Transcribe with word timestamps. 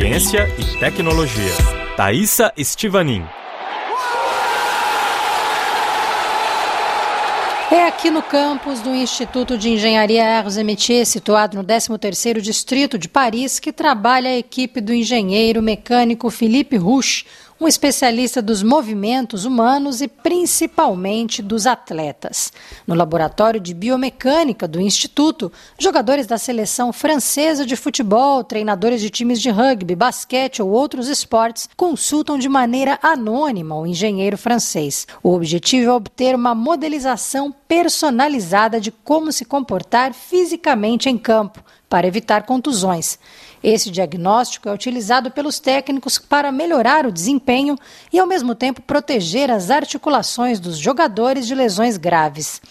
ciência 0.00 0.48
e 0.58 0.78
tecnologia. 0.78 1.52
Thaisa 1.94 2.50
Estivanin. 2.56 3.22
É 7.70 7.86
aqui 7.86 8.10
no 8.10 8.22
campus 8.22 8.80
do 8.80 8.94
Instituto 8.94 9.58
de 9.58 9.68
Engenharia 9.68 10.38
Arts 10.38 10.56
et 10.56 11.04
situado 11.04 11.58
no 11.58 11.62
13º 11.62 12.40
Distrito 12.40 12.96
de 12.96 13.10
Paris, 13.10 13.60
que 13.60 13.74
trabalha 13.74 14.30
a 14.30 14.38
equipe 14.38 14.80
do 14.80 14.94
engenheiro 14.94 15.60
mecânico 15.60 16.30
Philippe 16.30 16.78
Rouche, 16.78 17.26
um 17.60 17.68
especialista 17.68 18.40
dos 18.40 18.62
movimentos 18.62 19.44
humanos 19.44 20.00
e 20.00 20.08
principalmente 20.08 21.42
dos 21.42 21.66
atletas. 21.66 22.50
No 22.86 22.94
laboratório 22.94 23.60
de 23.60 23.74
biomecânica 23.74 24.66
do 24.66 24.80
Instituto, 24.80 25.52
jogadores 25.78 26.26
da 26.26 26.38
seleção 26.38 26.90
francesa 26.90 27.66
de 27.66 27.76
futebol, 27.76 28.42
treinadores 28.42 29.02
de 29.02 29.10
times 29.10 29.42
de 29.42 29.50
rugby, 29.50 29.94
basquete 29.94 30.62
ou 30.62 30.70
outros 30.70 31.06
esportes 31.06 31.68
consultam 31.76 32.38
de 32.38 32.48
maneira 32.48 32.98
anônima 33.02 33.76
o 33.76 33.86
engenheiro 33.86 34.38
francês. 34.38 35.06
O 35.22 35.34
objetivo 35.34 35.90
é 35.90 35.92
obter 35.92 36.34
uma 36.34 36.54
modelização 36.54 37.52
personalizada 37.68 38.80
de 38.80 38.90
como 38.90 39.30
se 39.30 39.44
comportar 39.44 40.14
fisicamente 40.14 41.10
em 41.10 41.18
campo 41.18 41.62
para 41.90 42.06
evitar 42.06 42.44
contusões. 42.44 43.18
Esse 43.62 43.90
diagnóstico 43.90 44.68
é 44.68 44.72
utilizado 44.72 45.30
pelos 45.30 45.58
técnicos 45.58 46.18
para 46.18 46.52
melhorar 46.52 47.04
o 47.04 47.12
desempenho 47.12 47.76
e, 48.12 48.18
ao 48.18 48.26
mesmo 48.26 48.54
tempo, 48.54 48.80
proteger 48.80 49.50
as 49.50 49.70
articulações 49.70 50.60
dos 50.60 50.78
jogadores 50.78 51.46
de 51.48 51.54
lesões 51.54 51.96
graves. 51.96 52.62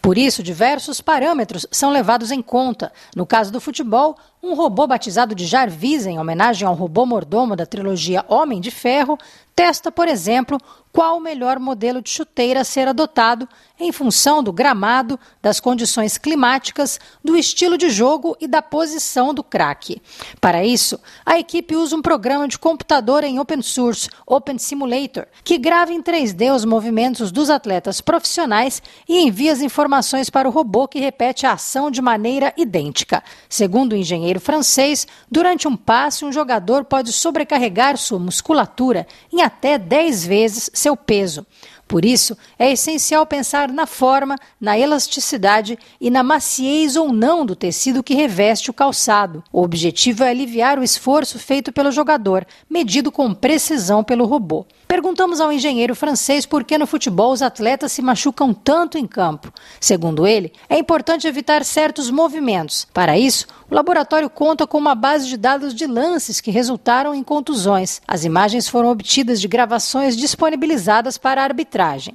Por 0.00 0.16
isso, 0.16 0.42
diversos 0.42 1.00
parâmetros 1.00 1.66
são 1.72 1.90
levados 1.90 2.30
em 2.30 2.40
conta. 2.40 2.92
No 3.16 3.26
caso 3.26 3.50
do 3.50 3.60
futebol, 3.60 4.16
um 4.48 4.54
robô 4.54 4.86
batizado 4.86 5.34
de 5.34 5.46
Jarvis, 5.46 6.06
em 6.06 6.18
homenagem 6.18 6.66
ao 6.66 6.74
robô 6.74 7.04
mordomo 7.04 7.54
da 7.54 7.66
trilogia 7.66 8.24
Homem 8.28 8.60
de 8.60 8.70
Ferro, 8.70 9.18
testa, 9.54 9.90
por 9.90 10.08
exemplo, 10.08 10.58
qual 10.92 11.16
o 11.16 11.20
melhor 11.20 11.58
modelo 11.58 12.00
de 12.00 12.10
chuteira 12.10 12.60
a 12.60 12.64
ser 12.64 12.88
adotado 12.88 13.48
em 13.78 13.92
função 13.92 14.42
do 14.42 14.52
gramado, 14.52 15.18
das 15.42 15.60
condições 15.60 16.16
climáticas, 16.16 16.98
do 17.22 17.36
estilo 17.36 17.76
de 17.76 17.90
jogo 17.90 18.36
e 18.40 18.48
da 18.48 18.62
posição 18.62 19.34
do 19.34 19.42
craque. 19.42 20.00
Para 20.40 20.64
isso, 20.64 20.98
a 21.24 21.38
equipe 21.38 21.76
usa 21.76 21.96
um 21.96 22.02
programa 22.02 22.48
de 22.48 22.58
computador 22.58 23.22
em 23.22 23.38
open 23.38 23.62
source, 23.62 24.08
Open 24.26 24.58
Simulator, 24.58 25.26
que 25.44 25.58
grava 25.58 25.92
em 25.92 26.02
3D 26.02 26.54
os 26.54 26.64
movimentos 26.64 27.30
dos 27.30 27.50
atletas 27.50 28.00
profissionais 28.00 28.82
e 29.08 29.20
envia 29.20 29.52
as 29.52 29.60
informações 29.60 30.30
para 30.30 30.48
o 30.48 30.52
robô 30.52 30.88
que 30.88 30.98
repete 30.98 31.46
a 31.46 31.52
ação 31.52 31.90
de 31.90 32.00
maneira 32.00 32.52
idêntica. 32.56 33.22
Segundo 33.48 33.92
o 33.92 33.96
engenheiro 33.96 34.37
francês, 34.40 35.06
durante 35.30 35.66
um 35.66 35.76
passe, 35.76 36.24
um 36.24 36.32
jogador 36.32 36.84
pode 36.84 37.12
sobrecarregar 37.12 37.96
sua 37.96 38.18
musculatura 38.18 39.06
em 39.32 39.42
até 39.42 39.78
10 39.78 40.26
vezes 40.26 40.70
seu 40.72 40.96
peso. 40.96 41.46
Por 41.88 42.04
isso, 42.04 42.36
é 42.58 42.70
essencial 42.70 43.24
pensar 43.24 43.72
na 43.72 43.86
forma, 43.86 44.36
na 44.60 44.78
elasticidade 44.78 45.78
e 45.98 46.10
na 46.10 46.22
maciez 46.22 46.96
ou 46.96 47.10
não 47.10 47.46
do 47.46 47.56
tecido 47.56 48.02
que 48.02 48.14
reveste 48.14 48.70
o 48.70 48.74
calçado. 48.74 49.42
O 49.50 49.62
objetivo 49.62 50.22
é 50.22 50.28
aliviar 50.28 50.78
o 50.78 50.84
esforço 50.84 51.38
feito 51.38 51.72
pelo 51.72 51.90
jogador, 51.90 52.46
medido 52.68 53.10
com 53.10 53.32
precisão 53.32 54.04
pelo 54.04 54.26
robô. 54.26 54.66
Perguntamos 54.88 55.38
ao 55.38 55.52
engenheiro 55.52 55.94
francês 55.94 56.46
por 56.46 56.64
que 56.64 56.78
no 56.78 56.86
futebol 56.86 57.30
os 57.30 57.42
atletas 57.42 57.92
se 57.92 58.00
machucam 58.00 58.54
tanto 58.54 58.96
em 58.98 59.06
campo. 59.06 59.52
Segundo 59.78 60.26
ele, 60.26 60.50
é 60.68 60.78
importante 60.78 61.26
evitar 61.26 61.64
certos 61.64 62.10
movimentos. 62.10 62.86
Para 62.92 63.18
isso, 63.18 63.46
o 63.70 63.74
laboratório 63.74 64.17
conta 64.26 64.66
com 64.66 64.78
uma 64.78 64.94
base 64.94 65.28
de 65.28 65.36
dados 65.36 65.74
de 65.74 65.86
lances 65.86 66.40
que 66.40 66.50
resultaram 66.50 67.14
em 67.14 67.22
contusões. 67.22 68.00
As 68.08 68.24
imagens 68.24 68.68
foram 68.68 68.90
obtidas 68.90 69.38
de 69.40 69.46
gravações 69.46 70.16
disponibilizadas 70.16 71.18
para 71.18 71.42
a 71.42 71.44
arbitragem. 71.44 72.14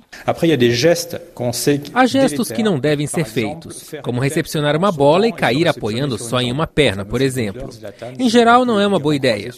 Há 1.93 2.05
gestos 2.07 2.51
que 2.51 2.63
não 2.63 2.79
devem 2.79 3.05
ser 3.05 3.25
feitos, 3.25 3.91
como 4.01 4.19
recepcionar 4.19 4.75
uma 4.75 4.91
bola 4.91 5.27
e 5.27 5.31
cair 5.31 5.67
apoiando 5.67 6.17
só 6.17 6.41
em 6.41 6.51
uma 6.51 6.65
perna, 6.65 7.05
por 7.05 7.21
exemplo. 7.21 7.69
Em 8.17 8.29
geral, 8.29 8.65
não 8.65 8.79
é 8.79 8.87
uma 8.87 8.99
boa 8.99 9.15
ideia. 9.15 9.53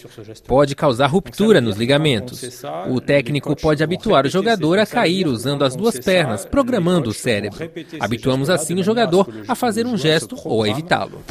Pode 0.46 0.75
causar 0.75 1.08
ruptura 1.08 1.62
nos 1.62 1.78
ligamentos. 1.78 2.64
O 2.90 3.00
técnico 3.00 3.56
pode 3.56 3.84
habituar 3.84 4.25
o 4.25 4.30
jogador 4.30 4.80
a 4.80 4.86
cair 4.86 5.28
usando 5.28 5.64
as 5.64 5.75
duas 5.75 5.98
pernas, 6.00 6.46
programando 6.46 7.09
o 7.09 7.14
cérebro. 7.14 7.69
Habituamos 8.00 8.50
assim 8.50 8.75
o 8.80 8.84
jogador 8.84 9.28
a 9.48 9.56
fazer 9.56 9.86
um 9.86 9.98
gesto 9.98 10.36
ou 10.44 10.64
a 10.64 10.69
evitá-lo. 10.69 11.24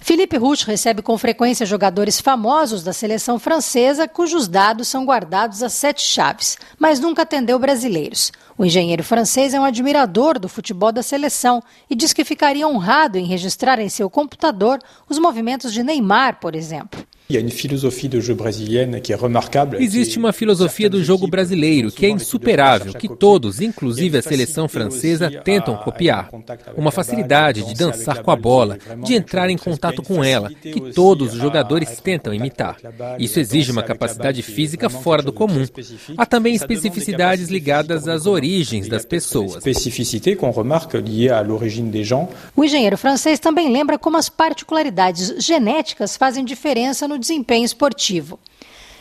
Philippe 0.00 0.36
Rouche 0.36 0.66
recebe 0.66 1.02
com 1.02 1.16
frequência 1.16 1.66
jogadores 1.66 2.20
famosos 2.20 2.82
da 2.82 2.92
seleção 2.92 3.38
francesa 3.38 4.08
cujos 4.08 4.48
dados 4.48 4.88
são 4.88 5.04
guardados 5.04 5.62
a 5.62 5.68
sete 5.68 6.02
chaves, 6.02 6.58
mas 6.78 7.00
nunca 7.00 7.22
atendeu 7.22 7.58
brasileiros. 7.58 8.32
O 8.56 8.64
engenheiro 8.64 9.02
francês 9.02 9.54
é 9.54 9.60
um 9.60 9.64
admirador 9.64 10.38
do 10.38 10.48
futebol 10.48 10.92
da 10.92 11.02
seleção 11.02 11.62
e 11.88 11.94
diz 11.94 12.12
que 12.12 12.24
ficaria 12.24 12.68
honrado 12.68 13.18
em 13.18 13.24
registrar 13.24 13.78
em 13.78 13.88
seu 13.88 14.10
computador 14.10 14.78
os 15.08 15.18
movimentos 15.18 15.72
de 15.72 15.82
Neymar, 15.82 16.38
por 16.40 16.54
exemplo. 16.54 17.04
Existe 19.78 20.18
uma 20.18 20.32
filosofia 20.32 20.90
do 20.90 21.02
jogo 21.02 21.26
brasileiro 21.26 21.90
que 21.90 22.04
é 22.04 22.10
insuperável, 22.10 22.92
que 22.92 23.08
todos, 23.08 23.60
inclusive 23.60 24.18
a 24.18 24.22
seleção 24.22 24.68
francesa, 24.68 25.30
tentam 25.42 25.76
copiar. 25.76 26.28
Uma 26.76 26.90
facilidade 26.90 27.64
de 27.64 27.74
dançar 27.74 28.22
com 28.22 28.30
a 28.30 28.36
bola, 28.36 28.78
de 29.02 29.14
entrar 29.14 29.48
em 29.48 29.56
contato 29.56 30.02
com 30.02 30.22
ela, 30.22 30.50
que 30.50 30.92
todos 30.92 31.32
os 31.32 31.40
jogadores 31.40 32.00
tentam 32.00 32.34
imitar. 32.34 32.76
Isso 33.18 33.40
exige 33.40 33.72
uma 33.72 33.82
capacidade 33.82 34.42
física 34.42 34.90
fora 34.90 35.22
do 35.22 35.32
comum. 35.32 35.64
Há 36.16 36.26
também 36.26 36.54
especificidades 36.54 37.48
ligadas 37.48 38.08
às 38.08 38.26
origens 38.26 38.88
das 38.88 39.06
pessoas. 39.06 39.62
O 42.54 42.64
engenheiro 42.64 42.98
francês 42.98 43.38
também 43.38 43.72
lembra 43.72 43.98
como 43.98 44.16
as 44.16 44.28
particularidades 44.28 45.34
genéticas 45.38 46.16
fazem 46.16 46.44
diferença 46.44 47.08
no 47.08 47.21
desempenho 47.22 47.64
esportivo. 47.64 48.38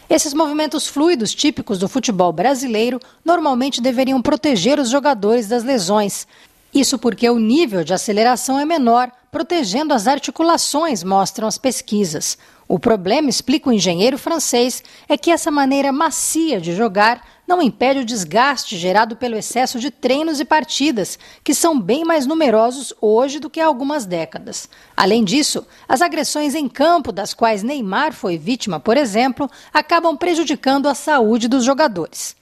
Esses 0.09 0.33
movimentos 0.33 0.87
fluidos 0.87 1.33
típicos 1.33 1.77
do 1.77 1.89
futebol 1.89 2.31
brasileiro 2.31 2.99
normalmente 3.23 3.81
deveriam 3.81 4.21
proteger 4.21 4.79
os 4.79 4.89
jogadores 4.89 5.47
das 5.47 5.63
lesões. 5.63 6.25
Isso 6.73 6.97
porque 6.97 7.29
o 7.29 7.39
nível 7.39 7.83
de 7.83 7.93
aceleração 7.93 8.59
é 8.59 8.65
menor, 8.65 9.11
protegendo 9.29 9.93
as 9.93 10.07
articulações, 10.07 11.03
mostram 11.03 11.47
as 11.47 11.57
pesquisas. 11.57 12.37
O 12.67 12.79
problema, 12.79 13.29
explica 13.29 13.69
o 13.69 13.73
engenheiro 13.73 14.17
francês, 14.17 14.81
é 15.07 15.17
que 15.17 15.31
essa 15.31 15.51
maneira 15.51 15.91
macia 15.91 16.61
de 16.61 16.73
jogar 16.73 17.21
não 17.51 17.61
impede 17.61 17.99
o 17.99 18.05
desgaste 18.05 18.77
gerado 18.77 19.17
pelo 19.17 19.35
excesso 19.35 19.77
de 19.77 19.91
treinos 19.91 20.39
e 20.39 20.45
partidas, 20.45 21.19
que 21.43 21.53
são 21.53 21.77
bem 21.77 22.05
mais 22.05 22.25
numerosos 22.25 22.93
hoje 23.01 23.41
do 23.41 23.49
que 23.49 23.59
há 23.59 23.65
algumas 23.65 24.05
décadas. 24.05 24.69
Além 24.95 25.21
disso, 25.21 25.65
as 25.87 26.01
agressões 26.01 26.55
em 26.55 26.69
campo, 26.69 27.11
das 27.11 27.33
quais 27.33 27.61
Neymar 27.61 28.13
foi 28.13 28.37
vítima, 28.37 28.79
por 28.79 28.95
exemplo, 28.95 29.49
acabam 29.73 30.15
prejudicando 30.15 30.87
a 30.87 30.95
saúde 30.95 31.49
dos 31.49 31.65
jogadores. 31.65 32.37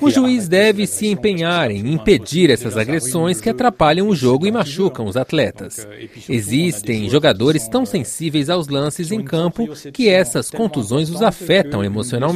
O 0.00 0.08
juiz 0.08 0.46
deve 0.46 0.86
se 0.86 1.08
empenhar 1.08 1.72
em 1.72 1.92
impedir 1.92 2.50
essas 2.50 2.76
agressões 2.76 3.40
que 3.40 3.50
atrapalham 3.50 4.08
o 4.08 4.14
jogo 4.14 4.46
e 4.46 4.52
machucam 4.52 5.06
os 5.06 5.16
atletas. 5.16 5.88
Existem 6.28 7.10
jogadores 7.10 7.66
tão 7.66 7.84
sensíveis 7.84 8.48
aos 8.48 8.68
lances 8.68 9.10
em 9.10 9.24
campo 9.24 9.66
que 9.92 10.08
essas 10.08 10.50
contusões 10.50 11.10
os 11.10 11.20
afetam 11.20 11.82
emocionalmente. 11.82 12.27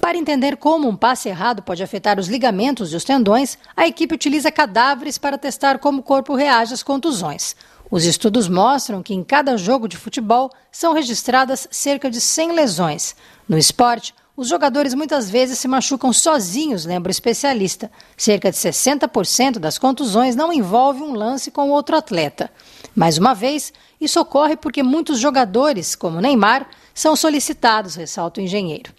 Para 0.00 0.18
entender 0.18 0.56
como 0.56 0.88
um 0.88 0.96
passe 0.96 1.28
errado 1.28 1.62
pode 1.62 1.82
afetar 1.82 2.18
os 2.18 2.28
ligamentos 2.28 2.92
e 2.92 2.96
os 2.96 3.04
tendões, 3.04 3.58
a 3.76 3.86
equipe 3.86 4.14
utiliza 4.14 4.50
cadáveres 4.50 5.18
para 5.18 5.38
testar 5.38 5.78
como 5.78 6.00
o 6.00 6.02
corpo 6.02 6.34
reage 6.34 6.74
às 6.74 6.82
contusões. 6.82 7.54
Os 7.90 8.04
estudos 8.06 8.48
mostram 8.48 9.02
que 9.02 9.12
em 9.12 9.22
cada 9.22 9.56
jogo 9.56 9.86
de 9.86 9.98
futebol 9.98 10.50
são 10.70 10.94
registradas 10.94 11.68
cerca 11.70 12.10
de 12.10 12.20
100 12.20 12.52
lesões. 12.52 13.14
No 13.46 13.58
esporte, 13.58 14.14
os 14.34 14.48
jogadores 14.48 14.94
muitas 14.94 15.28
vezes 15.28 15.58
se 15.58 15.68
machucam 15.68 16.10
sozinhos, 16.10 16.86
lembra 16.86 17.10
o 17.10 17.12
especialista. 17.12 17.90
Cerca 18.16 18.50
de 18.50 18.56
60% 18.56 19.58
das 19.58 19.76
contusões 19.76 20.34
não 20.34 20.50
envolvem 20.50 21.02
um 21.02 21.12
lance 21.12 21.50
com 21.50 21.68
outro 21.68 21.94
atleta. 21.94 22.50
Mais 22.96 23.18
uma 23.18 23.34
vez, 23.34 23.74
isso 24.00 24.18
ocorre 24.18 24.56
porque 24.56 24.82
muitos 24.82 25.18
jogadores, 25.18 25.94
como 25.94 26.18
Neymar, 26.18 26.66
são 26.94 27.16
solicitados, 27.16 27.96
ressalta 27.96 28.40
o 28.40 28.44
engenheiro. 28.44 28.92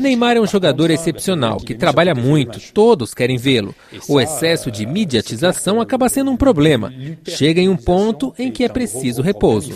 Neymar 0.00 0.36
é 0.36 0.40
um 0.40 0.46
jogador 0.48 0.90
excepcional, 0.90 1.58
que 1.58 1.76
trabalha 1.76 2.12
muito, 2.12 2.58
todos 2.72 3.14
querem 3.14 3.36
vê-lo. 3.36 3.72
O 4.08 4.20
excesso 4.20 4.68
de 4.68 4.84
mediatização 4.84 5.80
acaba 5.80 6.08
sendo 6.08 6.32
um 6.32 6.36
problema. 6.36 6.92
Chega 7.24 7.60
em 7.60 7.68
um 7.68 7.76
ponto 7.76 8.34
em 8.36 8.50
que 8.50 8.64
é 8.64 8.68
preciso 8.68 9.22
repouso. 9.22 9.70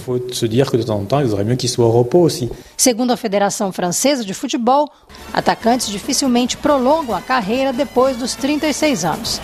Segundo 2.76 3.12
a 3.12 3.16
Federação 3.16 3.70
Francesa 3.70 4.25
de 4.25 4.34
Futebol, 4.34 4.90
atacantes 5.32 5.88
dificilmente 5.88 6.56
prolongam 6.56 7.14
a 7.14 7.20
carreira 7.20 7.73
depois 7.73 8.16
dos 8.16 8.34
36 8.34 9.05
anos. 9.05 9.40